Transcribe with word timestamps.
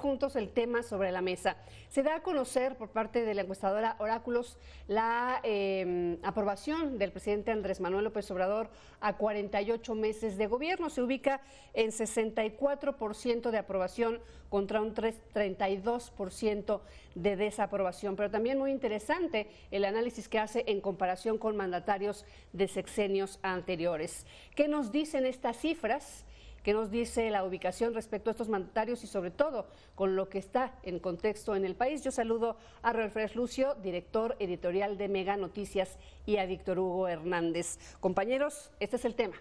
juntos 0.00 0.36
el 0.36 0.50
tema 0.50 0.84
sobre 0.84 1.10
la 1.10 1.22
mesa. 1.22 1.56
Se 1.88 2.04
da 2.04 2.14
a 2.14 2.22
conocer 2.22 2.76
por 2.76 2.90
parte 2.90 3.24
de 3.24 3.34
la 3.34 3.42
encuestadora 3.42 3.96
Oráculos 3.98 4.56
la 4.86 5.40
em, 5.42 6.18
aprobación 6.22 6.98
del 6.98 7.10
presidente 7.10 7.50
Andrés 7.50 7.80
Manuel 7.80 8.04
López 8.04 8.30
Obrador 8.30 8.70
a 9.00 9.16
48 9.16 9.96
meses 9.96 10.38
de 10.38 10.46
gobierno. 10.46 10.88
Se 10.88 11.02
ubica 11.02 11.40
en 11.74 11.90
64% 11.90 13.50
de 13.50 13.58
aprobación 13.58 14.20
contra 14.48 14.80
un 14.80 14.94
32% 14.94 16.80
de 17.16 17.34
desaprobación. 17.36 18.14
Pero 18.14 18.30
también 18.30 18.56
muy 18.56 18.70
interesante 18.70 19.48
el 19.72 19.84
análisis 19.84 20.28
que 20.28 20.38
hace 20.38 20.62
en 20.68 20.80
comparación 20.80 21.38
con 21.38 21.56
mandatarios 21.56 22.24
de 22.52 22.68
sexenios 22.68 23.40
anteriores. 23.42 24.28
¿Qué 24.54 24.68
nos 24.68 24.92
dicen 24.92 25.26
estas 25.26 25.56
cifras? 25.56 26.24
¿Qué 26.62 26.72
nos 26.72 26.90
dice 26.90 27.30
la 27.30 27.44
ubicación 27.44 27.94
respecto 27.94 28.30
a 28.30 28.32
estos 28.32 28.48
mandatarios 28.48 29.04
y 29.04 29.06
sobre 29.06 29.30
todo 29.30 29.66
con 29.94 30.16
lo 30.16 30.28
que 30.28 30.38
está 30.38 30.74
en 30.82 30.98
contexto 30.98 31.54
en 31.56 31.64
el 31.64 31.74
país? 31.74 32.02
Yo 32.02 32.10
saludo 32.10 32.56
a 32.82 32.92
Raúl 32.92 33.10
Férez 33.10 33.36
Lucio, 33.36 33.74
director 33.76 34.36
editorial 34.38 34.98
de 34.98 35.08
Mega 35.08 35.36
Noticias, 35.36 35.98
y 36.26 36.36
a 36.36 36.46
Víctor 36.46 36.78
Hugo 36.78 37.08
Hernández. 37.08 37.78
Compañeros, 38.00 38.70
este 38.80 38.96
es 38.96 39.04
el 39.04 39.14
tema. 39.14 39.36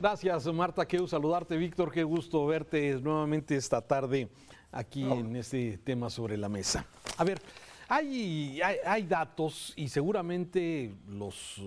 Gracias, 0.00 0.46
Marta. 0.46 0.84
Quiero 0.86 1.06
saludarte, 1.06 1.56
Víctor. 1.56 1.90
Qué 1.90 2.04
gusto 2.04 2.46
verte 2.46 2.94
nuevamente 3.00 3.56
esta 3.56 3.80
tarde 3.80 4.28
aquí 4.70 5.02
en 5.02 5.36
este 5.36 5.78
tema 5.78 6.10
sobre 6.10 6.36
la 6.36 6.48
mesa. 6.48 6.86
A 7.18 7.24
ver, 7.24 7.40
hay, 7.88 8.60
hay, 8.62 9.02
datos 9.04 9.72
y 9.76 9.88
seguramente 9.88 10.94
los 11.08 11.60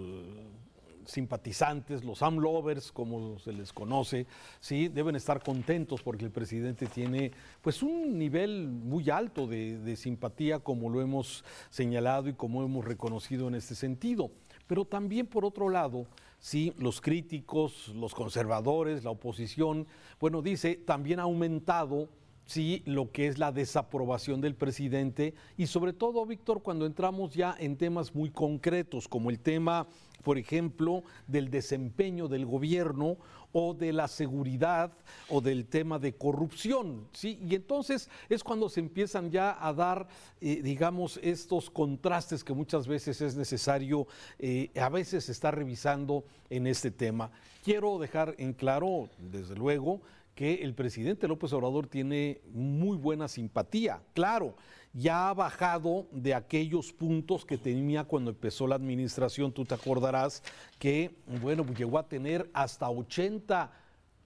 simpatizantes, 1.06 2.04
los 2.04 2.22
AMLovers, 2.22 2.92
como 2.92 3.40
se 3.40 3.54
les 3.54 3.72
conoce, 3.74 4.28
sí, 4.60 4.88
deben 4.88 5.16
estar 5.16 5.42
contentos 5.42 6.02
porque 6.02 6.26
el 6.26 6.32
presidente 6.32 6.88
tiene 6.88 7.32
pues 7.62 7.84
un 7.84 8.18
nivel 8.18 8.68
muy 8.68 9.10
alto 9.10 9.48
de, 9.48 9.78
de 9.78 9.96
simpatía, 9.96 10.60
como 10.60 10.90
lo 10.90 11.02
hemos 11.02 11.44
señalado 11.70 12.30
y 12.30 12.34
como 12.34 12.64
hemos 12.64 12.86
reconocido 12.86 13.48
en 13.48 13.56
este 13.56 13.76
sentido. 13.76 14.32
Pero 14.68 14.86
también 14.86 15.28
por 15.28 15.46
otro 15.46 15.70
lado, 15.70 16.08
sí, 16.40 16.74
los 16.78 17.02
críticos, 17.02 17.90
los 17.96 18.14
conservadores, 18.14 19.04
la 19.04 19.12
oposición, 19.12 19.88
bueno, 20.20 20.42
dice, 20.42 20.76
también 20.76 21.20
ha 21.20 21.24
aumentado 21.24 22.10
sí, 22.46 22.84
lo 22.86 23.12
que 23.12 23.28
es 23.28 23.38
la 23.38 23.52
desaprobación 23.52 24.42
del 24.42 24.56
presidente 24.56 25.34
y 25.58 25.68
sobre 25.68 25.94
todo, 25.94 26.26
Víctor, 26.26 26.62
cuando 26.62 26.86
entramos 26.86 27.34
ya 27.34 27.56
en 27.60 27.78
temas 27.78 28.14
muy 28.14 28.30
concretos, 28.30 29.08
como 29.08 29.30
el 29.30 29.40
tema, 29.40 29.88
por 30.24 30.38
ejemplo, 30.38 31.04
del 31.28 31.50
desempeño 31.50 32.28
del 32.28 32.46
gobierno 32.46 33.18
o 33.52 33.74
de 33.74 33.94
la 33.94 34.08
seguridad 34.08 34.92
o 35.30 35.40
del 35.40 35.66
tema 35.66 35.98
de 35.98 36.14
corrupción, 36.14 37.08
¿sí? 37.14 37.40
Y 37.48 37.56
entonces 37.56 38.10
es 38.28 38.44
cuando 38.44 38.68
se 38.68 38.82
empiezan 38.82 39.32
ya 39.32 39.58
a 39.66 39.72
dar, 39.72 40.08
eh, 40.42 40.62
digamos, 40.62 41.20
estos 41.24 41.70
contrastes 41.70 42.44
que 42.44 42.54
muchas 42.54 42.86
veces 42.86 43.22
es 43.22 43.36
necesario, 43.36 44.08
eh, 44.40 44.72
a 44.76 44.90
veces 44.90 45.30
estar 45.30 45.56
revisando 45.56 46.26
en 46.50 46.68
este 46.68 46.92
tema. 46.92 47.32
Quiero 47.64 47.98
dejar 47.98 48.36
en 48.38 48.54
claro, 48.54 49.10
desde 49.18 49.56
luego, 49.56 50.02
que 50.36 50.56
el 50.56 50.74
presidente 50.74 51.28
López 51.28 51.52
Obrador 51.54 51.88
tiene 51.88 52.42
muy 52.54 52.98
buena 52.98 53.28
simpatía. 53.28 54.02
Claro, 54.14 54.56
ya 54.94 55.30
ha 55.30 55.34
bajado 55.34 56.08
de 56.12 56.34
aquellos 56.34 56.94
puntos 56.94 57.46
que 57.46 57.58
tenía 57.58 58.04
cuando 58.04 58.32
empezó 58.32 58.68
la 58.68 58.76
administración. 58.76 59.52
Tú 59.52 59.66
te 59.66 59.74
acordarás 59.74 60.44
que, 60.78 61.16
bueno, 61.42 61.66
llegó 61.76 61.98
a 61.98 62.08
tener 62.08 62.50
hasta 62.54 62.90
80 62.90 63.72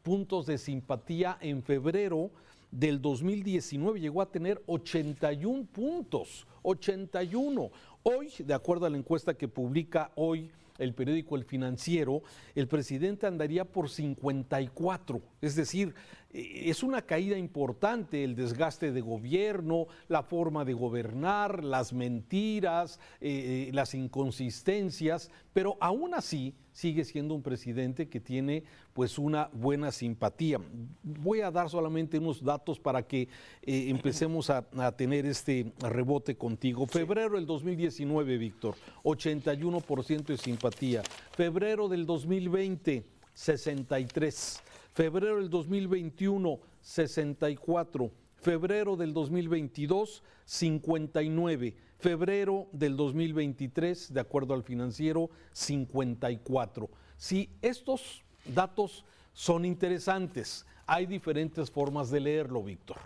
puntos 0.04 0.48
de 0.48 0.58
simpatía 0.58 1.38
en 1.42 1.62
febrero 1.64 2.32
del 2.72 3.02
2019 3.02 4.00
llegó 4.00 4.22
a 4.22 4.32
tener 4.32 4.62
81 4.68 5.66
puntos, 5.72 6.46
81. 6.62 7.72
Hoy, 8.04 8.32
de 8.38 8.54
acuerdo 8.54 8.86
a 8.86 8.90
la 8.90 8.98
encuesta 8.98 9.34
que 9.34 9.48
publica 9.48 10.12
hoy 10.16 10.52
el 10.80 10.94
periódico 10.94 11.36
El 11.36 11.46
Financiero, 11.46 12.24
el 12.56 12.68
presidente 12.68 13.28
andaría 13.28 13.66
por 13.66 13.90
54. 13.90 15.22
Es 15.42 15.56
decir, 15.56 15.94
es 16.32 16.84
una 16.84 17.02
caída 17.02 17.38
importante 17.38 18.24
el 18.24 18.36
desgaste 18.36 18.92
de 18.92 19.02
gobierno, 19.02 19.88
la 20.08 20.22
forma 20.22 20.64
de 20.64 20.74
gobernar, 20.74 21.64
las 21.64 21.92
mentiras, 21.92 23.00
eh, 23.20 23.68
eh, 23.70 23.74
las 23.74 23.96
inconsistencias, 23.96 25.32
pero 25.54 25.78
aún 25.80 26.14
así 26.14 26.54
sigue 26.72 27.04
siendo 27.04 27.34
un 27.34 27.42
presidente 27.42 28.10
que 28.10 28.20
tiene 28.20 28.64
pues 28.94 29.18
una 29.18 29.50
buena 29.54 29.92
simpatía. 29.92 30.60
Voy 31.02 31.42
a 31.42 31.50
dar 31.50 31.68
solamente 31.68 32.20
unos 32.20 32.44
datos 32.44 32.80
para 32.80 33.02
que 33.02 33.28
empecemos 33.64 34.50
a, 34.50 34.62
tener 34.96 35.26
este 35.26 35.74
rebote 35.80 36.36
contigo. 36.36 36.86
Febrero 36.86 37.36
del 37.36 37.46
2019, 37.46 38.38
Víctor, 38.38 38.76
81% 39.04 40.26
de 40.26 40.38
simpatía. 40.38 41.02
Febrero 41.32 41.88
del 41.88 42.06
2020, 42.06 43.04
63. 43.34 44.64
Febrero 45.00 45.38
del 45.38 45.50
2021, 45.50 46.60
64. 46.82 48.12
Febrero 48.36 48.98
del 48.98 49.14
2022, 49.14 50.22
59. 50.44 51.76
Febrero 51.98 52.68
del 52.74 52.98
2023, 52.98 54.14
de 54.14 54.20
acuerdo 54.20 54.54
al 54.54 54.64
financiero, 54.64 55.30
54. 55.54 56.90
Si 57.16 57.50
estos 57.62 58.26
datos 58.44 59.06
son 59.32 59.64
interesantes, 59.64 60.66
hay 60.86 61.06
diferentes 61.06 61.72
formas 61.72 62.12
de 62.12 62.20
leerlo, 62.20 62.62
Víctor. 62.62 62.98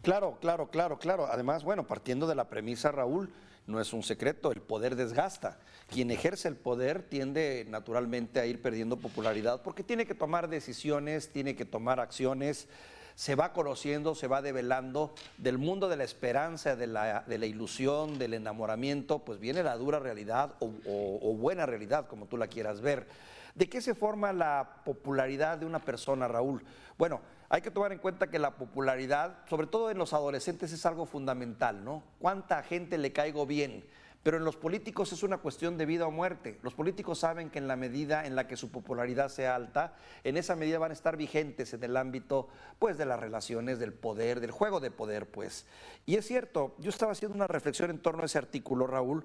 Claro, 0.00 0.38
claro, 0.40 0.70
claro, 0.70 0.98
claro. 0.98 1.26
Además, 1.30 1.64
bueno, 1.64 1.86
partiendo 1.86 2.26
de 2.26 2.34
la 2.34 2.48
premisa, 2.48 2.92
Raúl, 2.92 3.28
no 3.70 3.80
es 3.80 3.92
un 3.92 4.02
secreto, 4.02 4.52
el 4.52 4.60
poder 4.60 4.96
desgasta. 4.96 5.58
Quien 5.88 6.10
ejerce 6.10 6.48
el 6.48 6.56
poder 6.56 7.02
tiende 7.02 7.66
naturalmente 7.68 8.40
a 8.40 8.46
ir 8.46 8.60
perdiendo 8.60 8.96
popularidad 8.96 9.62
porque 9.62 9.82
tiene 9.82 10.06
que 10.06 10.14
tomar 10.14 10.48
decisiones, 10.48 11.30
tiene 11.30 11.56
que 11.56 11.64
tomar 11.64 12.00
acciones, 12.00 12.68
se 13.14 13.34
va 13.34 13.52
conociendo, 13.52 14.14
se 14.14 14.26
va 14.26 14.42
develando 14.42 15.14
del 15.38 15.58
mundo 15.58 15.88
de 15.88 15.96
la 15.96 16.04
esperanza, 16.04 16.76
de 16.76 16.86
la, 16.86 17.24
ilusión, 17.46 18.18
del 18.18 18.34
enamoramiento, 18.34 19.20
pues 19.20 19.40
viene 19.40 19.62
la 19.62 19.76
dura 19.76 19.98
realidad 19.98 20.54
o 20.60 21.34
buena 21.36 21.66
realidad, 21.66 22.06
como 22.06 22.26
tú 22.26 22.36
la 22.36 22.46
quieras 22.46 22.80
ver. 22.80 23.06
¿De 23.54 23.68
qué 23.68 23.80
se 23.80 23.94
forma 23.94 24.32
la 24.32 24.76
popularidad 24.84 25.58
de 25.58 25.66
una 25.66 25.80
persona, 25.80 26.28
Raúl? 26.28 26.62
Bueno, 26.96 27.20
hay 27.50 27.62
que 27.62 27.72
tomar 27.72 27.92
en 27.92 27.98
cuenta 27.98 28.30
que 28.30 28.38
la 28.38 28.52
popularidad, 28.52 29.38
sobre 29.48 29.66
todo 29.66 29.90
en 29.90 29.98
los 29.98 30.12
adolescentes, 30.12 30.72
es 30.72 30.86
algo 30.86 31.04
fundamental, 31.04 31.84
¿no? 31.84 32.04
¿Cuánta 32.20 32.62
gente 32.62 32.96
le 32.96 33.12
caigo 33.12 33.44
bien? 33.44 33.84
Pero 34.22 34.36
en 34.36 34.44
los 34.44 34.54
políticos 34.54 35.12
es 35.12 35.24
una 35.24 35.38
cuestión 35.38 35.76
de 35.76 35.84
vida 35.84 36.06
o 36.06 36.12
muerte. 36.12 36.60
Los 36.62 36.74
políticos 36.74 37.18
saben 37.18 37.50
que 37.50 37.58
en 37.58 37.66
la 37.66 37.74
medida 37.74 38.24
en 38.24 38.36
la 38.36 38.46
que 38.46 38.56
su 38.56 38.70
popularidad 38.70 39.30
sea 39.30 39.56
alta, 39.56 39.94
en 40.22 40.36
esa 40.36 40.54
medida 40.54 40.78
van 40.78 40.92
a 40.92 40.94
estar 40.94 41.16
vigentes 41.16 41.74
en 41.74 41.82
el 41.82 41.96
ámbito 41.96 42.46
pues 42.78 42.96
de 42.98 43.06
las 43.06 43.18
relaciones, 43.18 43.80
del 43.80 43.94
poder, 43.94 44.38
del 44.38 44.52
juego 44.52 44.78
de 44.78 44.92
poder, 44.92 45.26
pues. 45.26 45.66
Y 46.06 46.14
es 46.14 46.26
cierto, 46.26 46.76
yo 46.78 46.90
estaba 46.90 47.12
haciendo 47.12 47.34
una 47.34 47.48
reflexión 47.48 47.90
en 47.90 47.98
torno 47.98 48.22
a 48.22 48.26
ese 48.26 48.38
artículo, 48.38 48.86
Raúl, 48.86 49.24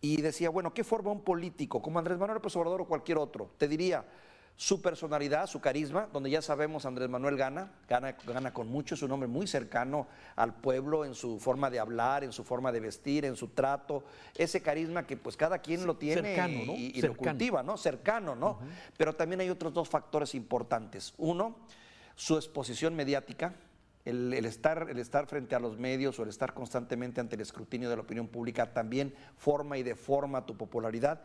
y 0.00 0.22
decía, 0.22 0.48
bueno, 0.48 0.72
¿qué 0.72 0.82
forma 0.82 1.10
un 1.10 1.24
político 1.24 1.82
como 1.82 1.98
Andrés 1.98 2.16
Manuel 2.16 2.36
López 2.36 2.56
Obrador 2.56 2.80
o 2.80 2.86
cualquier 2.86 3.18
otro? 3.18 3.50
Te 3.58 3.68
diría, 3.68 4.06
su 4.56 4.80
personalidad, 4.80 5.46
su 5.46 5.60
carisma, 5.60 6.08
donde 6.12 6.30
ya 6.30 6.40
sabemos 6.40 6.86
Andrés 6.86 7.10
Manuel 7.10 7.36
gana, 7.36 7.72
gana, 7.86 8.16
gana 8.26 8.54
con 8.54 8.68
mucho, 8.68 8.94
es 8.94 9.02
un 9.02 9.12
hombre 9.12 9.28
muy 9.28 9.46
cercano 9.46 10.06
al 10.34 10.54
pueblo 10.54 11.04
en 11.04 11.14
su 11.14 11.38
forma 11.38 11.68
de 11.68 11.78
hablar, 11.78 12.24
en 12.24 12.32
su 12.32 12.42
forma 12.42 12.72
de 12.72 12.80
vestir, 12.80 13.26
en 13.26 13.36
su 13.36 13.48
trato, 13.48 14.04
ese 14.34 14.62
carisma 14.62 15.06
que 15.06 15.18
pues 15.18 15.36
cada 15.36 15.58
quien 15.58 15.86
lo 15.86 15.98
tiene 15.98 16.34
y, 16.74 17.02
lo 17.02 17.14
cultiva, 17.14 17.62
¿no? 17.62 17.76
Cercano, 17.76 18.34
¿no? 18.34 18.58
Pero 18.96 19.14
también 19.14 19.42
hay 19.42 19.50
otros 19.50 19.74
dos 19.74 19.90
factores 19.90 20.34
importantes. 20.34 21.12
Uno, 21.18 21.56
su 22.14 22.36
exposición 22.36 22.96
mediática, 22.96 23.54
el, 24.06 24.32
estar, 24.32 24.86
el 24.88 24.98
estar 24.98 25.26
frente 25.26 25.54
a 25.54 25.60
los 25.60 25.76
medios 25.78 26.18
o 26.18 26.22
el 26.22 26.30
estar 26.30 26.54
constantemente 26.54 27.20
ante 27.20 27.34
el 27.34 27.42
escrutinio 27.42 27.90
de 27.90 27.96
la 27.96 28.02
opinión 28.02 28.28
pública 28.28 28.72
también 28.72 29.14
forma 29.36 29.76
y 29.76 29.82
deforma 29.82 30.46
tu 30.46 30.56
popularidad, 30.56 31.20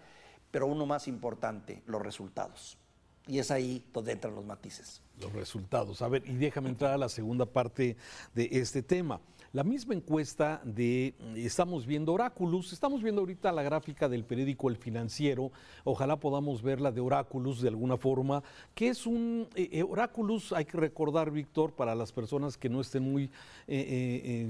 pero 0.50 0.67
uno 0.67 0.85
más 0.85 1.07
importante, 1.07 1.81
los 1.85 2.01
resultados. 2.01 2.81
Y 3.27 3.39
es 3.39 3.51
ahí 3.51 3.83
donde 3.94 4.12
entran 4.13 4.35
los 4.35 4.45
matices. 4.45 5.01
Los 5.19 5.31
resultados. 5.33 6.01
A 6.01 6.07
ver, 6.07 6.23
y 6.27 6.33
déjame 6.33 6.69
entrar 6.69 6.94
a 6.94 6.97
la 6.97 7.09
segunda 7.09 7.45
parte 7.45 7.95
de 8.33 8.50
este 8.51 8.81
tema. 8.81 9.21
La 9.53 9.65
misma 9.65 9.94
encuesta 9.94 10.62
de, 10.63 11.13
estamos 11.35 11.85
viendo 11.85 12.13
Oráculos, 12.13 12.71
estamos 12.71 13.03
viendo 13.03 13.19
ahorita 13.19 13.51
la 13.51 13.62
gráfica 13.63 14.07
del 14.07 14.23
periódico 14.23 14.69
El 14.69 14.77
Financiero, 14.77 15.51
ojalá 15.83 16.18
podamos 16.18 16.62
ver 16.62 16.79
la 16.79 16.89
de 16.89 17.01
Oráculos 17.01 17.59
de 17.62 17.68
alguna 17.68 17.97
forma, 17.97 18.41
que 18.73 18.88
es 18.88 19.06
un, 19.06 19.50
eh, 19.56 19.68
eh, 19.73 19.83
Oráculos, 19.83 20.53
hay 20.53 20.63
que 20.63 20.77
recordar, 20.77 21.31
Víctor, 21.31 21.73
para 21.73 21.95
las 21.95 22.13
personas 22.13 22.57
que 22.57 22.69
no 22.69 22.79
estén 22.79 23.03
muy 23.03 23.29
eh, 23.68 24.47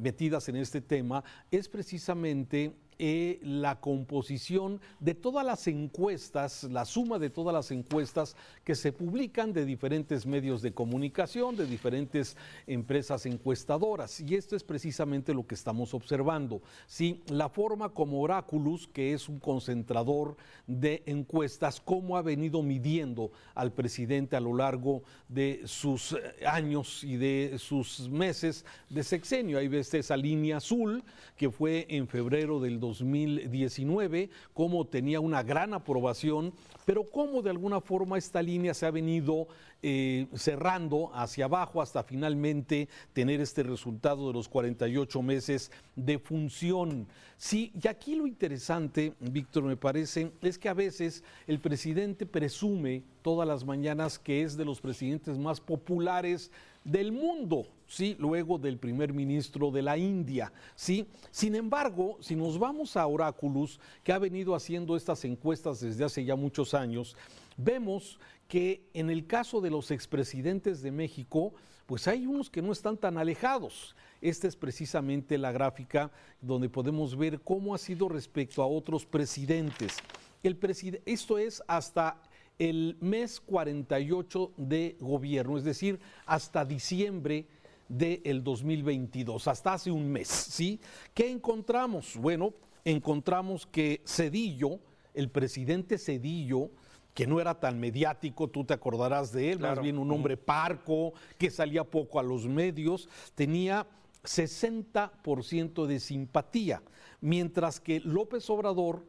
metidas 0.00 0.48
en 0.48 0.56
este 0.56 0.80
tema, 0.80 1.22
es 1.52 1.68
precisamente 1.68 2.74
eh, 2.98 3.38
la 3.42 3.80
composición 3.80 4.80
de 5.00 5.14
todas 5.14 5.44
las 5.44 5.66
encuestas, 5.66 6.64
la 6.64 6.84
suma 6.84 7.18
de 7.18 7.30
todas 7.30 7.52
las 7.52 7.70
encuestas 7.70 8.36
que 8.64 8.74
se 8.74 8.92
publican 8.92 9.52
de 9.52 9.64
diferentes 9.66 10.24
medios 10.24 10.62
de 10.62 10.72
comunicación, 10.72 11.56
de 11.56 11.66
diferentes 11.66 12.36
empresas 12.66 13.26
encuestadoras. 13.26 14.20
Y 14.20 14.34
esto 14.34 14.56
es 14.56 14.64
precisamente 14.64 15.34
lo 15.34 15.46
que 15.46 15.54
estamos 15.54 15.92
observando. 15.94 16.62
Sí, 16.86 17.22
la 17.28 17.48
forma 17.48 17.90
como 17.90 18.22
Oráculos, 18.22 18.88
que 18.88 19.12
es 19.12 19.28
un 19.28 19.40
concentrador 19.40 20.36
de 20.66 21.02
encuestas, 21.06 21.80
cómo 21.80 22.16
ha 22.16 22.22
venido 22.22 22.62
midiendo 22.62 23.30
al 23.54 23.72
presidente 23.72 24.36
a 24.36 24.40
lo 24.40 24.54
largo 24.54 25.02
de 25.28 25.62
sus 25.66 26.12
eh, 26.12 26.46
años 26.46 27.04
y 27.04 27.16
de 27.16 27.56
sus 27.58 28.08
meses 28.08 28.64
de 28.88 29.04
sexenio. 29.04 29.58
Ahí 29.58 29.68
ves 29.68 29.92
esa 29.94 30.16
línea 30.16 30.56
azul 30.56 31.04
que 31.36 31.50
fue 31.50 31.86
en 31.90 32.08
febrero 32.08 32.60
del 32.60 32.80
2019, 32.86 34.30
cómo 34.54 34.86
tenía 34.86 35.20
una 35.20 35.42
gran 35.42 35.74
aprobación, 35.74 36.52
pero 36.84 37.04
cómo 37.04 37.42
de 37.42 37.50
alguna 37.50 37.80
forma 37.80 38.18
esta 38.18 38.42
línea 38.42 38.74
se 38.74 38.86
ha 38.86 38.90
venido 38.90 39.48
eh, 39.82 40.26
cerrando 40.34 41.10
hacia 41.14 41.44
abajo 41.44 41.82
hasta 41.82 42.02
finalmente 42.02 42.88
tener 43.12 43.40
este 43.40 43.62
resultado 43.62 44.28
de 44.28 44.32
los 44.32 44.48
48 44.48 45.22
meses 45.22 45.70
de 45.94 46.18
función. 46.18 47.06
Sí, 47.36 47.72
y 47.80 47.86
aquí 47.86 48.14
lo 48.14 48.26
interesante, 48.26 49.12
Víctor, 49.20 49.64
me 49.64 49.76
parece, 49.76 50.32
es 50.40 50.58
que 50.58 50.68
a 50.68 50.74
veces 50.74 51.22
el 51.46 51.60
presidente 51.60 52.24
presume 52.24 53.02
todas 53.20 53.46
las 53.46 53.64
mañanas 53.64 54.18
que 54.18 54.42
es 54.42 54.56
de 54.56 54.64
los 54.64 54.80
presidentes 54.80 55.36
más 55.36 55.60
populares 55.60 56.50
del 56.84 57.12
mundo, 57.12 57.66
¿sí? 57.86 58.16
Luego 58.18 58.58
del 58.58 58.78
primer 58.78 59.12
ministro 59.12 59.70
de 59.70 59.82
la 59.82 59.96
India, 59.96 60.52
¿sí? 60.74 61.06
Sin 61.30 61.54
embargo, 61.54 62.18
si 62.20 62.36
nos 62.36 62.58
vamos 62.58 62.96
a 62.96 63.06
Oráculos, 63.06 63.80
que 64.02 64.12
ha 64.12 64.18
venido 64.18 64.54
haciendo 64.54 64.96
estas 64.96 65.24
encuestas 65.24 65.80
desde 65.80 66.04
hace 66.04 66.24
ya 66.24 66.36
muchos 66.36 66.74
años, 66.74 67.16
vemos 67.56 68.18
que 68.48 68.88
en 68.94 69.10
el 69.10 69.26
caso 69.26 69.60
de 69.60 69.70
los 69.70 69.90
expresidentes 69.90 70.82
de 70.82 70.90
México, 70.90 71.52
pues 71.86 72.06
hay 72.08 72.26
unos 72.26 72.50
que 72.50 72.62
no 72.62 72.72
están 72.72 72.96
tan 72.96 73.18
alejados. 73.18 73.94
Esta 74.20 74.48
es 74.48 74.56
precisamente 74.56 75.38
la 75.38 75.52
gráfica 75.52 76.10
donde 76.40 76.68
podemos 76.68 77.16
ver 77.16 77.40
cómo 77.40 77.74
ha 77.74 77.78
sido 77.78 78.08
respecto 78.08 78.62
a 78.62 78.66
otros 78.66 79.06
presidentes. 79.06 79.96
El 80.42 80.58
esto 81.06 81.38
es 81.38 81.62
hasta 81.66 82.20
el 82.58 82.96
mes 83.00 83.40
48 83.40 84.52
de 84.56 84.96
gobierno, 85.00 85.58
es 85.58 85.64
decir, 85.64 86.00
hasta 86.24 86.64
diciembre 86.64 87.46
del 87.88 88.42
2022, 88.42 89.48
hasta 89.48 89.74
hace 89.74 89.90
un 89.90 90.10
mes, 90.10 90.28
¿sí? 90.28 90.80
¿Qué 91.14 91.30
encontramos? 91.30 92.16
Bueno, 92.16 92.54
encontramos 92.84 93.66
que 93.66 94.02
Cedillo, 94.06 94.80
el 95.14 95.30
presidente 95.30 95.98
Cedillo, 95.98 96.70
que 97.14 97.26
no 97.26 97.40
era 97.40 97.58
tan 97.58 97.80
mediático, 97.80 98.48
tú 98.48 98.64
te 98.64 98.74
acordarás 98.74 99.32
de 99.32 99.52
él, 99.52 99.58
más 99.60 99.80
bien 99.80 99.98
un 99.98 100.10
hombre 100.12 100.36
parco, 100.36 101.14
que 101.38 101.50
salía 101.50 101.82
poco 101.82 102.20
a 102.20 102.22
los 102.22 102.46
medios, 102.46 103.08
tenía 103.34 103.86
60% 104.22 105.86
de 105.86 106.00
simpatía, 106.00 106.82
mientras 107.20 107.80
que 107.80 108.00
López 108.00 108.50
Obrador 108.50 109.06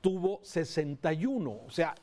tuvo 0.00 0.40
61, 0.44 1.50
o 1.50 1.70
sea, 1.70 1.94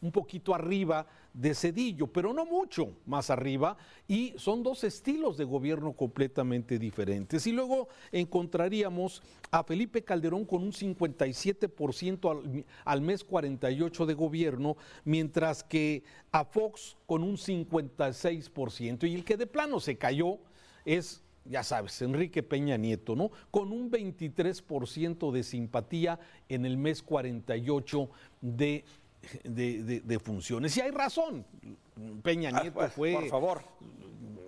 un 0.00 0.10
poquito 0.10 0.54
arriba 0.54 1.06
de 1.34 1.54
Cedillo, 1.54 2.06
pero 2.06 2.32
no 2.32 2.44
mucho 2.44 2.96
más 3.06 3.30
arriba, 3.30 3.76
y 4.06 4.34
son 4.36 4.62
dos 4.62 4.84
estilos 4.84 5.36
de 5.36 5.44
gobierno 5.44 5.94
completamente 5.94 6.78
diferentes. 6.78 7.46
Y 7.46 7.52
luego 7.52 7.88
encontraríamos 8.10 9.22
a 9.50 9.64
Felipe 9.64 10.02
Calderón 10.02 10.44
con 10.44 10.62
un 10.62 10.72
57% 10.72 12.64
al, 12.84 13.00
mes 13.00 13.24
48 13.24 14.06
de 14.06 14.14
gobierno, 14.14 14.76
mientras 15.04 15.64
que 15.64 16.04
a 16.30 16.44
Fox 16.44 16.96
con 17.06 17.22
un 17.22 17.36
56%. 17.36 19.08
Y 19.08 19.14
el 19.14 19.24
que 19.24 19.36
de 19.36 19.46
plano 19.46 19.80
se 19.80 19.96
cayó 19.96 20.38
es 20.84 21.22
ya 21.44 21.64
sabes, 21.64 22.00
Enrique 22.02 22.44
Peña 22.44 22.76
Nieto, 22.76 23.16
¿no? 23.16 23.32
Con 23.50 23.72
un 23.72 23.90
23% 23.90 25.32
de 25.32 25.42
simpatía 25.42 26.20
en 26.48 26.64
el 26.64 26.76
mes 26.76 27.02
48 27.02 28.08
de 28.40 28.84
de, 29.44 30.20
funciones. 30.22 30.76
Y 30.76 30.80
hay 30.80 30.90
razón. 30.90 31.44
Peña 32.22 32.50
ah, 32.54 32.62
Nieto 32.62 32.74
pues, 32.74 32.92
fue. 32.92 33.12
Por 33.12 33.28
favor. 33.28 33.62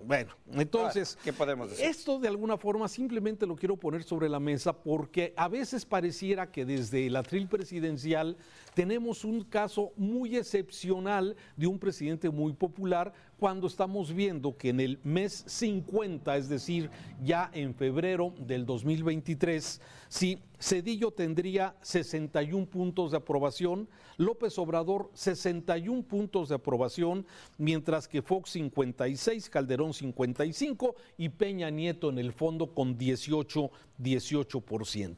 Bueno, 0.05 0.35
entonces, 0.51 1.17
ah, 1.17 1.21
¿qué 1.23 1.33
podemos 1.33 1.71
decir? 1.71 1.83
Esto 1.83 2.19
de 2.19 2.27
alguna 2.27 2.57
forma 2.57 2.87
simplemente 2.87 3.47
lo 3.47 3.55
quiero 3.55 3.75
poner 3.75 4.03
sobre 4.03 4.29
la 4.29 4.39
mesa 4.39 4.71
porque 4.71 5.33
a 5.35 5.47
veces 5.47 5.83
pareciera 5.83 6.51
que 6.51 6.63
desde 6.63 7.07
el 7.07 7.15
atril 7.15 7.47
presidencial 7.47 8.37
tenemos 8.75 9.25
un 9.25 9.43
caso 9.43 9.93
muy 9.95 10.37
excepcional 10.37 11.35
de 11.57 11.65
un 11.65 11.79
presidente 11.79 12.29
muy 12.29 12.53
popular 12.53 13.13
cuando 13.39 13.67
estamos 13.67 14.13
viendo 14.13 14.57
que 14.57 14.69
en 14.69 14.79
el 14.79 14.99
mes 15.03 15.43
50, 15.47 16.37
es 16.37 16.49
decir, 16.49 16.89
ya 17.23 17.49
en 17.53 17.75
febrero 17.75 18.33
del 18.39 18.65
2023, 18.65 19.81
si 20.07 20.39
Cedillo 20.59 21.11
tendría 21.11 21.75
61 21.81 22.65
puntos 22.67 23.11
de 23.11 23.17
aprobación, 23.17 23.89
López 24.17 24.57
Obrador 24.57 25.11
61 25.13 26.03
puntos 26.03 26.49
de 26.49 26.55
aprobación, 26.55 27.25
mientras 27.57 28.07
que 28.07 28.21
Fox 28.21 28.51
56, 28.51 29.49
Calderón 29.49 29.93
55 29.93 30.95
y 31.17 31.29
Peña 31.29 31.69
Nieto 31.69 32.09
en 32.09 32.19
el 32.19 32.31
fondo 32.31 32.73
con 32.73 32.97
18, 32.97 33.69
18%. 34.01 35.15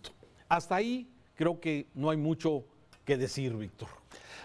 Hasta 0.50 0.76
ahí 0.76 1.10
creo 1.36 1.60
que 1.60 1.88
no 1.94 2.10
hay 2.10 2.18
mucho 2.18 2.66
que 3.08 3.18
decir, 3.18 3.56
Víctor. 3.56 3.88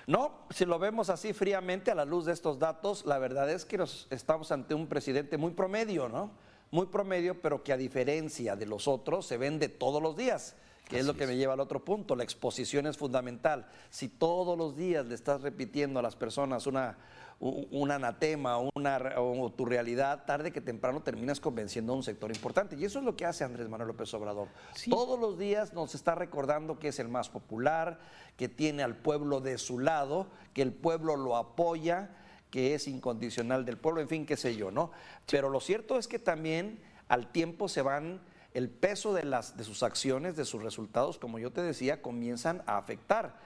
No, 0.07 0.47
si 0.51 0.65
lo 0.65 0.79
vemos 0.79 1.11
así 1.11 1.33
fríamente 1.33 1.91
a 1.91 1.97
la 1.97 2.05
luz 2.05 2.27
de 2.27 2.33
estos 2.33 2.61
datos, 2.61 3.05
la 3.05 3.19
verdad 3.19 3.51
es 3.51 3.65
que 3.65 3.85
estamos 4.11 4.53
ante 4.53 4.73
un 4.73 4.87
presidente 4.87 5.37
muy 5.37 5.51
promedio, 5.51 6.09
¿no? 6.09 6.31
Muy 6.73 6.87
promedio, 6.87 7.41
pero 7.41 7.63
que 7.63 7.73
a 7.73 7.77
diferencia 7.77 8.57
de 8.57 8.67
los 8.67 8.89
otros 8.89 9.27
se 9.27 9.37
vende 9.37 9.69
todos 9.69 10.03
los 10.03 10.17
días 10.17 10.57
que 10.89 10.99
es 10.99 11.07
lo 11.07 11.17
que 11.17 11.27
me 11.27 11.37
lleva 11.37 11.55
al 11.55 11.61
otro 11.61 11.83
punto. 11.83 12.15
La 12.15 12.23
exposición 12.23 12.87
es 12.87 12.99
fundamental. 12.99 13.67
Si 13.89 14.09
todos 14.09 14.59
los 14.59 14.77
días 14.77 15.07
le 15.07 15.15
estás 15.15 15.41
repitiendo 15.41 15.99
a 15.99 16.03
las 16.03 16.17
personas 16.17 16.67
una, 16.67 16.99
un 17.41 17.91
anatema 17.91 18.59
una, 18.59 19.01
o 19.17 19.51
tu 19.51 19.65
realidad, 19.65 20.25
tarde 20.27 20.53
que 20.53 20.61
temprano 20.61 21.03
terminas 21.03 21.41
convenciendo 21.41 21.93
a 21.93 21.97
un 21.97 22.03
sector 22.03 22.31
importante. 22.31 22.77
Y 22.77 22.85
eso 22.85 22.99
es 22.99 23.05
lo 23.05 23.17
que 23.17 23.25
hace 23.25 23.43
Andrés 23.43 23.69
Manuel 23.69 23.89
López 23.89 24.13
Obrador. 24.15 24.49
Todos 24.91 25.19
los 25.19 25.39
días 25.39 25.73
nos 25.73 25.95
está 25.95 26.15
recordando 26.15 26.79
que 26.79 26.89
es 26.89 26.99
el 26.99 27.09
más 27.09 27.31
popular, 27.31 27.99
que 28.37 28.49
tiene 28.49 28.83
al 28.83 28.97
pueblo 28.97 29.41
de 29.41 29.57
su 29.59 29.79
lado, 29.79 30.27
que 30.53 30.63
el 30.63 30.73
pueblo 30.73 31.17
lo 31.17 31.37
apoya, 31.37 32.11
que 32.53 32.75
es 32.75 32.87
incondicional 32.87 33.65
del 33.65 33.79
pueblo, 33.79 34.03
en 34.03 34.09
fin, 34.09 34.27
qué 34.27 34.37
sé 34.37 34.55
yo, 34.55 34.71
¿no? 34.71 34.93
Pero 35.29 35.49
lo 35.49 35.59
cierto 35.59 35.99
es 35.99 36.07
que 36.07 36.19
también 36.19 36.79
al 37.09 37.33
tiempo 37.33 37.67
se 37.67 37.81
van 37.81 38.21
el 38.53 38.69
peso 38.69 39.15
de, 39.15 39.25
las, 39.25 39.57
de 39.57 39.65
sus 39.65 39.83
acciones, 39.83 40.37
de 40.37 40.45
sus 40.45 40.63
resultados, 40.63 41.19
como 41.19 41.39
yo 41.39 41.51
te 41.51 41.63
decía, 41.63 42.03
comienzan 42.03 42.63
a 42.67 42.77
afectar. 42.77 43.39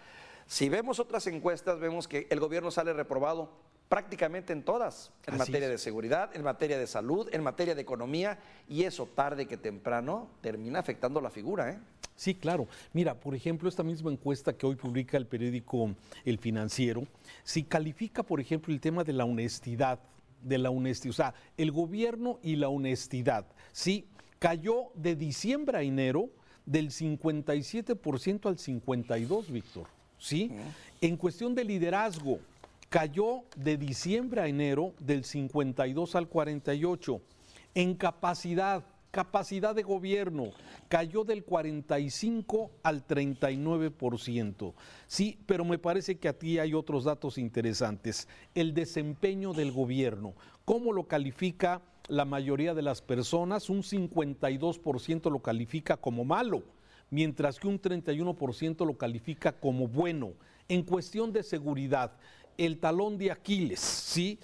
Si 0.48 0.68
vemos 0.68 0.98
otras 0.98 1.24
encuestas, 1.28 1.78
vemos 1.78 2.08
que 2.08 2.26
el 2.30 2.40
gobierno 2.40 2.72
sale 2.72 2.92
reprobado 2.92 3.48
prácticamente 3.88 4.52
en 4.52 4.64
todas, 4.64 5.12
en 5.26 5.38
materia 5.38 5.68
de 5.68 5.78
seguridad, 5.78 6.34
en 6.34 6.42
materia 6.42 6.76
de 6.76 6.88
salud, 6.88 7.28
en 7.32 7.44
materia 7.44 7.76
de 7.76 7.82
economía, 7.82 8.40
y 8.68 8.82
eso 8.82 9.06
tarde 9.06 9.46
que 9.46 9.56
temprano 9.56 10.28
termina 10.40 10.80
afectando 10.80 11.20
la 11.20 11.30
figura. 11.30 11.70
¿eh? 11.70 11.78
Sí, 12.16 12.34
claro. 12.34 12.66
Mira, 12.92 13.14
por 13.14 13.34
ejemplo, 13.34 13.68
esta 13.68 13.82
misma 13.82 14.10
encuesta 14.10 14.54
que 14.54 14.66
hoy 14.66 14.74
publica 14.74 15.16
el 15.18 15.26
periódico 15.26 15.94
El 16.24 16.38
Financiero, 16.38 17.06
si 17.44 17.62
califica, 17.62 18.22
por 18.22 18.40
ejemplo, 18.40 18.72
el 18.72 18.80
tema 18.80 19.04
de 19.04 19.12
la 19.12 19.24
honestidad, 19.24 20.00
de 20.42 20.58
la 20.58 20.70
honestidad, 20.70 21.10
o 21.10 21.16
sea, 21.16 21.34
el 21.56 21.70
gobierno 21.70 22.38
y 22.42 22.56
la 22.56 22.68
honestidad, 22.68 23.46
sí, 23.72 24.06
cayó 24.38 24.90
de 24.94 25.14
diciembre 25.14 25.78
a 25.78 25.82
enero 25.82 26.30
del 26.64 26.90
57% 26.90 28.46
al 28.46 28.56
52%, 28.56 29.46
Víctor, 29.48 29.86
¿sí? 30.18 30.50
En 31.00 31.16
cuestión 31.16 31.54
de 31.54 31.64
liderazgo, 31.64 32.40
cayó 32.88 33.44
de 33.56 33.76
diciembre 33.76 34.40
a 34.40 34.48
enero 34.48 34.94
del 34.98 35.24
52 35.24 36.14
al 36.14 36.28
48. 36.28 37.20
En 37.74 37.94
capacidad, 37.94 38.84
capacidad 39.10 39.74
de 39.74 39.82
gobierno, 39.82 40.52
cayó 40.88 41.24
del 41.24 41.44
45 41.44 42.70
al 42.82 43.06
39%. 43.06 44.74
Sí, 45.06 45.38
pero 45.46 45.64
me 45.64 45.78
parece 45.78 46.18
que 46.18 46.28
aquí 46.28 46.58
hay 46.58 46.74
otros 46.74 47.04
datos 47.04 47.38
interesantes. 47.38 48.28
El 48.54 48.74
desempeño 48.74 49.52
del 49.52 49.72
gobierno, 49.72 50.34
¿cómo 50.64 50.92
lo 50.92 51.04
califica 51.04 51.82
la 52.08 52.24
mayoría 52.24 52.74
de 52.74 52.82
las 52.82 53.02
personas? 53.02 53.70
Un 53.70 53.82
52% 53.82 55.30
lo 55.30 55.40
califica 55.40 55.96
como 55.96 56.24
malo, 56.24 56.62
mientras 57.10 57.58
que 57.58 57.68
un 57.68 57.80
31% 57.80 58.86
lo 58.86 58.98
califica 58.98 59.52
como 59.52 59.88
bueno. 59.88 60.32
En 60.68 60.82
cuestión 60.82 61.32
de 61.32 61.42
seguridad, 61.42 62.12
el 62.58 62.78
talón 62.78 63.18
de 63.18 63.30
Aquiles, 63.30 63.80
¿sí? 63.80 64.38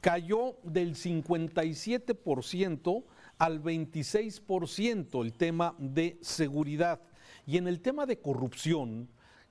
Cayó 0.00 0.56
del 0.64 0.94
57% 0.94 3.04
al 3.38 3.62
26% 3.62 5.22
el 5.22 5.32
tema 5.32 5.74
de 5.78 6.18
seguridad. 6.20 7.00
Y 7.46 7.56
en 7.56 7.68
el 7.68 7.80
tema 7.80 8.04
de 8.04 8.18
corrupción, 8.18 9.08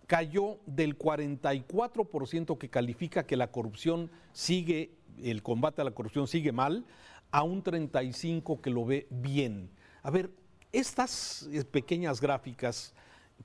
cayó 0.07 0.59
del 0.65 0.97
44% 0.97 2.57
que 2.57 2.69
califica 2.69 3.25
que 3.25 3.35
la 3.35 3.51
corrupción 3.51 4.09
sigue, 4.31 4.91
el 5.21 5.43
combate 5.43 5.81
a 5.81 5.85
la 5.85 5.91
corrupción 5.91 6.27
sigue 6.27 6.51
mal, 6.51 6.85
a 7.29 7.43
un 7.43 7.63
35% 7.63 8.61
que 8.61 8.69
lo 8.69 8.85
ve 8.85 9.07
bien. 9.09 9.69
A 10.01 10.09
ver, 10.09 10.31
estas 10.71 11.47
eh, 11.51 11.63
pequeñas 11.65 12.21
gráficas 12.21 12.93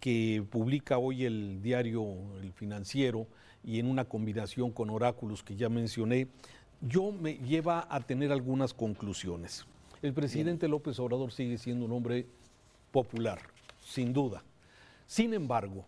que 0.01 0.45
publica 0.51 0.99
hoy 0.99 1.25
el 1.25 1.61
diario 1.63 2.05
El 2.41 2.53
Financiero 2.53 3.27
y 3.65 3.79
en 3.79 3.87
una 3.87 4.05
combinación 4.05 4.71
con 4.71 4.91
oráculos 4.91 5.43
que 5.43 5.57
ya 5.57 5.69
mencioné, 5.69 6.29
yo 6.81 7.13
me 7.13 7.35
lleva 7.35 7.87
a 7.91 8.01
tener 8.01 8.33
algunas 8.33 8.73
conclusiones. 8.73 9.67
El 10.03 10.13
presidente 10.15 10.67
López 10.67 10.99
Obrador 10.99 11.31
sigue 11.31 11.59
siendo 11.59 11.85
un 11.87 11.93
hombre 11.93 12.27
popular, 12.91 13.39
sin 13.81 14.13
duda. 14.13 14.43
Sin 15.07 15.33
embargo, 15.33 15.87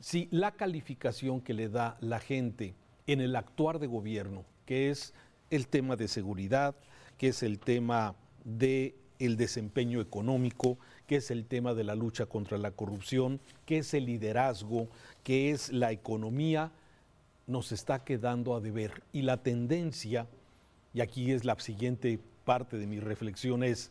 si 0.00 0.28
la 0.30 0.52
calificación 0.52 1.40
que 1.40 1.54
le 1.54 1.70
da 1.70 1.96
la 2.00 2.20
gente 2.20 2.74
en 3.06 3.22
el 3.22 3.34
actuar 3.34 3.78
de 3.78 3.86
gobierno, 3.86 4.44
que 4.66 4.90
es 4.90 5.14
el 5.48 5.66
tema 5.66 5.96
de 5.96 6.08
seguridad, 6.08 6.74
que 7.16 7.28
es 7.28 7.42
el 7.42 7.58
tema 7.58 8.14
de 8.44 8.94
el 9.18 9.38
desempeño 9.38 10.02
económico, 10.02 10.76
que 11.06 11.16
es 11.16 11.30
el 11.30 11.46
tema 11.46 11.72
de 11.72 11.84
la 11.84 11.94
lucha 11.94 12.26
contra 12.26 12.58
la 12.58 12.70
corrupción, 12.70 13.40
que 13.64 13.78
es 13.78 13.94
el 13.94 14.04
liderazgo, 14.04 14.88
que 15.22 15.52
es 15.52 15.72
la 15.72 15.90
economía, 15.90 16.70
nos 17.46 17.72
está 17.72 18.04
quedando 18.04 18.54
a 18.54 18.60
deber. 18.60 19.02
Y 19.10 19.22
la 19.22 19.42
tendencia, 19.42 20.26
y 20.92 21.00
aquí 21.00 21.32
es 21.32 21.46
la 21.46 21.58
siguiente 21.58 22.20
parte 22.44 22.78
de 22.78 22.86
mi 22.86 23.00
reflexión, 23.00 23.62
es, 23.62 23.90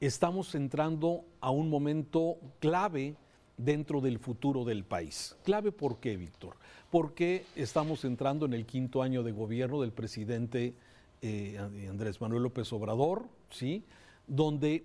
estamos 0.00 0.54
entrando 0.54 1.24
a 1.40 1.50
un 1.50 1.68
momento 1.68 2.38
clave 2.60 3.14
dentro 3.56 4.00
del 4.00 4.18
futuro 4.18 4.64
del 4.64 4.84
país. 4.84 5.36
¿Clave 5.44 5.72
por 5.72 5.98
qué, 5.98 6.16
Víctor? 6.16 6.56
Porque 6.90 7.44
estamos 7.56 8.04
entrando 8.04 8.46
en 8.46 8.54
el 8.54 8.64
quinto 8.64 9.02
año 9.02 9.22
de 9.22 9.32
gobierno 9.32 9.80
del 9.80 9.92
presidente 9.92 10.74
eh, 11.20 11.58
Andrés 11.90 12.20
Manuel 12.20 12.44
López 12.44 12.72
Obrador, 12.72 13.26
¿sí? 13.50 13.82
donde 14.26 14.84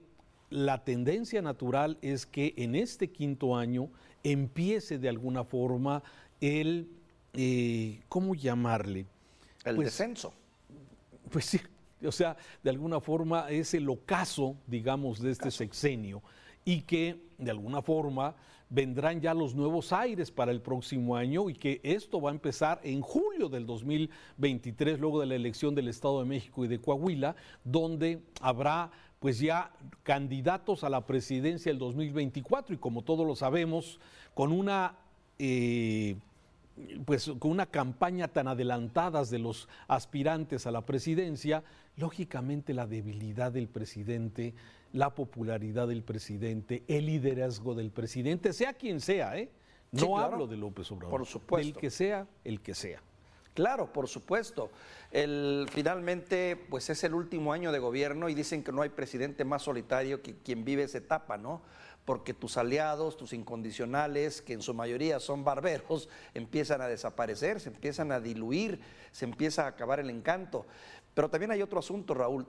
la 0.49 0.83
tendencia 0.83 1.41
natural 1.41 1.97
es 2.01 2.25
que 2.25 2.53
en 2.57 2.75
este 2.75 3.09
quinto 3.09 3.55
año 3.55 3.89
empiece 4.23 4.97
de 4.97 5.09
alguna 5.09 5.43
forma 5.43 6.03
el, 6.41 6.89
eh, 7.33 8.01
¿cómo 8.09 8.35
llamarle? 8.35 9.05
El 9.63 9.75
pues, 9.75 9.87
descenso. 9.87 10.33
Pues 11.29 11.45
sí, 11.45 11.59
o 12.05 12.11
sea, 12.11 12.37
de 12.63 12.69
alguna 12.69 12.99
forma 12.99 13.49
es 13.49 13.73
el 13.73 13.89
ocaso, 13.89 14.57
digamos, 14.67 15.21
de 15.21 15.31
este 15.31 15.51
sexenio 15.51 16.21
y 16.65 16.81
que 16.81 17.17
de 17.37 17.51
alguna 17.51 17.81
forma 17.81 18.35
vendrán 18.69 19.21
ya 19.21 19.33
los 19.33 19.53
nuevos 19.53 19.93
aires 19.93 20.31
para 20.31 20.51
el 20.51 20.61
próximo 20.61 21.15
año 21.15 21.49
y 21.49 21.53
que 21.53 21.79
esto 21.83 22.19
va 22.19 22.31
a 22.31 22.33
empezar 22.33 22.79
en 22.83 23.01
julio 23.01 23.47
del 23.47 23.65
2023, 23.67 24.99
luego 24.99 25.19
de 25.19 25.27
la 25.27 25.35
elección 25.35 25.75
del 25.75 25.89
Estado 25.89 26.19
de 26.19 26.25
México 26.25 26.65
y 26.65 26.67
de 26.67 26.79
Coahuila, 26.79 27.35
donde 27.63 28.23
habrá 28.41 28.91
pues 29.19 29.39
ya 29.39 29.71
candidatos 30.01 30.83
a 30.83 30.89
la 30.89 31.05
presidencia 31.05 31.71
del 31.71 31.79
2024 31.79 32.75
y 32.75 32.77
como 32.77 33.03
todos 33.03 33.25
lo 33.25 33.35
sabemos, 33.35 33.99
con 34.33 34.51
una... 34.51 34.95
Eh, 35.39 36.15
pues 37.05 37.31
con 37.39 37.51
una 37.51 37.65
campaña 37.65 38.27
tan 38.27 38.47
adelantada 38.47 39.23
de 39.23 39.39
los 39.39 39.67
aspirantes 39.87 40.65
a 40.65 40.71
la 40.71 40.85
presidencia, 40.85 41.63
lógicamente 41.97 42.73
la 42.73 42.87
debilidad 42.87 43.51
del 43.51 43.67
presidente, 43.67 44.53
la 44.91 45.13
popularidad 45.13 45.87
del 45.87 46.03
presidente, 46.03 46.83
el 46.87 47.05
liderazgo 47.07 47.75
del 47.75 47.91
presidente, 47.91 48.53
sea 48.53 48.73
quien 48.73 49.01
sea, 49.01 49.37
¿eh? 49.37 49.49
No 49.91 50.17
hablo 50.17 50.47
de 50.47 50.57
López 50.57 50.91
Obrador. 50.91 51.11
Por 51.11 51.27
supuesto. 51.27 51.73
Del 51.73 51.79
que 51.79 51.91
sea, 51.91 52.27
el 52.43 52.61
que 52.61 52.73
sea. 52.73 53.01
Claro, 53.53 53.93
por 53.93 54.07
supuesto. 54.07 54.71
El, 55.11 55.67
finalmente, 55.71 56.55
pues 56.69 56.89
es 56.89 57.03
el 57.03 57.13
último 57.13 57.53
año 57.53 57.71
de 57.71 57.77
gobierno 57.77 58.27
y 58.29 58.33
dicen 58.33 58.63
que 58.63 58.71
no 58.71 58.81
hay 58.81 58.89
presidente 58.89 59.45
más 59.45 59.61
solitario 59.61 60.23
que 60.23 60.35
quien 60.37 60.65
vive 60.65 60.83
esa 60.83 60.97
etapa, 60.97 61.37
¿no? 61.37 61.61
Porque 62.05 62.33
tus 62.33 62.57
aliados, 62.57 63.17
tus 63.17 63.33
incondicionales, 63.33 64.41
que 64.41 64.53
en 64.53 64.61
su 64.61 64.73
mayoría 64.73 65.19
son 65.19 65.43
barberos, 65.43 66.09
empiezan 66.33 66.81
a 66.81 66.87
desaparecer, 66.87 67.59
se 67.59 67.69
empiezan 67.69 68.11
a 68.11 68.19
diluir, 68.19 68.79
se 69.11 69.25
empieza 69.25 69.65
a 69.65 69.67
acabar 69.67 69.99
el 69.99 70.09
encanto. 70.09 70.65
Pero 71.13 71.29
también 71.29 71.51
hay 71.51 71.61
otro 71.61 71.79
asunto, 71.79 72.13
Raúl. 72.13 72.45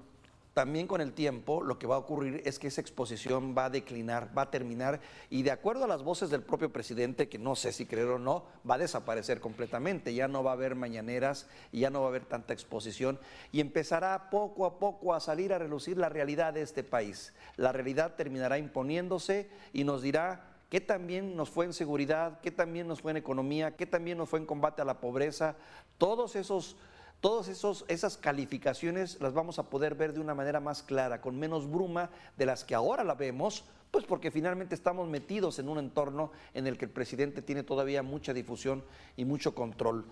También 0.54 0.86
con 0.86 1.00
el 1.00 1.12
tiempo 1.12 1.62
lo 1.62 1.80
que 1.80 1.88
va 1.88 1.96
a 1.96 1.98
ocurrir 1.98 2.40
es 2.44 2.60
que 2.60 2.68
esa 2.68 2.80
exposición 2.80 3.56
va 3.58 3.66
a 3.66 3.70
declinar, 3.70 4.30
va 4.36 4.42
a 4.42 4.50
terminar 4.50 5.00
y 5.28 5.42
de 5.42 5.50
acuerdo 5.50 5.84
a 5.84 5.88
las 5.88 6.04
voces 6.04 6.30
del 6.30 6.42
propio 6.42 6.72
presidente, 6.72 7.28
que 7.28 7.38
no 7.38 7.56
sé 7.56 7.72
si 7.72 7.86
creer 7.86 8.06
o 8.06 8.18
no, 8.20 8.44
va 8.68 8.76
a 8.76 8.78
desaparecer 8.78 9.40
completamente, 9.40 10.14
ya 10.14 10.28
no 10.28 10.44
va 10.44 10.52
a 10.52 10.54
haber 10.54 10.76
mañaneras 10.76 11.48
ya 11.72 11.90
no 11.90 12.00
va 12.00 12.06
a 12.06 12.08
haber 12.10 12.24
tanta 12.24 12.52
exposición 12.52 13.18
y 13.50 13.60
empezará 13.60 14.30
poco 14.30 14.64
a 14.64 14.78
poco 14.78 15.12
a 15.12 15.20
salir 15.20 15.52
a 15.52 15.58
relucir 15.58 15.98
la 15.98 16.08
realidad 16.08 16.52
de 16.52 16.62
este 16.62 16.84
país. 16.84 17.34
La 17.56 17.72
realidad 17.72 18.14
terminará 18.14 18.56
imponiéndose 18.56 19.50
y 19.72 19.82
nos 19.82 20.02
dirá 20.02 20.52
qué 20.70 20.80
también 20.80 21.36
nos 21.36 21.50
fue 21.50 21.64
en 21.64 21.72
seguridad, 21.72 22.40
qué 22.40 22.52
también 22.52 22.86
nos 22.86 23.00
fue 23.02 23.10
en 23.10 23.16
economía, 23.16 23.76
qué 23.76 23.86
también 23.86 24.18
nos 24.18 24.28
fue 24.28 24.38
en 24.38 24.46
combate 24.46 24.82
a 24.82 24.84
la 24.84 25.00
pobreza, 25.00 25.56
todos 25.98 26.36
esos 26.36 26.76
Todas 27.24 27.48
esas 27.88 28.18
calificaciones 28.18 29.16
las 29.18 29.32
vamos 29.32 29.58
a 29.58 29.70
poder 29.70 29.94
ver 29.94 30.12
de 30.12 30.20
una 30.20 30.34
manera 30.34 30.60
más 30.60 30.82
clara, 30.82 31.22
con 31.22 31.38
menos 31.38 31.66
bruma 31.70 32.10
de 32.36 32.44
las 32.44 32.64
que 32.64 32.74
ahora 32.74 33.02
la 33.02 33.14
vemos, 33.14 33.64
pues 33.90 34.04
porque 34.04 34.30
finalmente 34.30 34.74
estamos 34.74 35.08
metidos 35.08 35.58
en 35.58 35.70
un 35.70 35.78
entorno 35.78 36.32
en 36.52 36.66
el 36.66 36.76
que 36.76 36.84
el 36.84 36.90
presidente 36.90 37.40
tiene 37.40 37.62
todavía 37.62 38.02
mucha 38.02 38.34
difusión 38.34 38.84
y 39.16 39.24
mucho 39.24 39.54
control. 39.54 40.04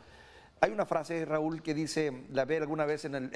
Hay 0.63 0.71
una 0.71 0.87
frase, 0.87 1.27
Raúl, 1.27 1.61
que 1.61 1.75
dice, 1.75 2.25
la 2.31 2.47
ve 2.47 2.57
alguna 2.57 2.87
vez 2.87 3.05
en, 3.05 3.31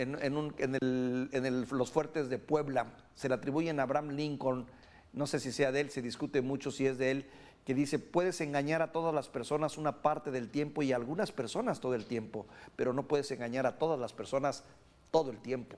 los 1.70 1.90
fuertes 1.90 2.30
de 2.30 2.38
Puebla, 2.38 2.94
se 3.14 3.28
la 3.28 3.34
atribuyen 3.34 3.78
a 3.78 3.82
Abraham 3.82 4.12
Lincoln, 4.12 4.64
no 5.12 5.26
sé 5.26 5.38
si 5.38 5.52
sea 5.52 5.70
de 5.70 5.80
él, 5.80 5.90
se 5.90 6.00
discute 6.00 6.40
mucho 6.40 6.70
si 6.70 6.86
es 6.86 6.96
de 6.96 7.10
él, 7.10 7.26
que 7.66 7.74
dice, 7.74 7.98
puedes 7.98 8.40
engañar 8.40 8.80
a 8.80 8.92
todas 8.92 9.12
las 9.12 9.28
personas 9.28 9.76
una 9.76 10.00
parte 10.00 10.30
del 10.30 10.48
tiempo 10.48 10.82
y 10.82 10.92
a 10.92 10.96
algunas 10.96 11.32
personas 11.32 11.80
todo 11.80 11.96
el 11.96 12.06
tiempo, 12.06 12.46
pero 12.76 12.92
no 12.92 13.08
puedes 13.08 13.28
engañar 13.32 13.66
a 13.66 13.76
todas 13.76 13.98
las 13.98 14.12
personas 14.12 14.62
todo 15.10 15.32
el 15.32 15.38
tiempo. 15.38 15.76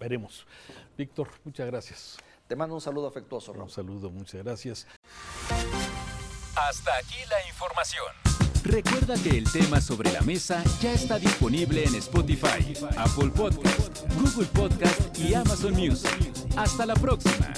Veremos. 0.00 0.46
Víctor, 0.96 1.28
muchas 1.44 1.66
gracias. 1.66 2.16
Te 2.48 2.56
mando 2.56 2.74
un 2.74 2.80
saludo 2.80 3.08
afectuoso. 3.08 3.52
Un 3.52 3.68
saludo, 3.68 4.10
muchas 4.10 4.42
gracias. 4.42 4.86
Hasta 6.56 6.96
aquí 6.96 7.18
la 7.28 7.46
información. 7.48 8.06
Recuerda 8.64 9.14
que 9.22 9.36
el 9.36 9.50
tema 9.52 9.82
sobre 9.82 10.12
la 10.12 10.22
mesa 10.22 10.64
ya 10.80 10.92
está 10.92 11.18
disponible 11.18 11.84
en 11.84 11.94
Spotify, 11.96 12.74
Apple 12.96 13.30
Podcast, 13.36 14.02
Google 14.14 14.46
Podcast 14.46 15.18
y 15.18 15.34
Amazon 15.34 15.74
Music. 15.74 16.32
Hasta 16.56 16.86
la 16.86 16.94
próxima. 16.94 17.52